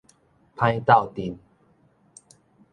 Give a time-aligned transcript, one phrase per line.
[0.55, 1.37] 歹鬥陣